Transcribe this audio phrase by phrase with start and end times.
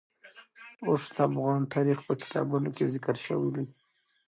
[0.87, 3.65] اوښ د افغان تاریخ په کتابونو کې ذکر شوی دي.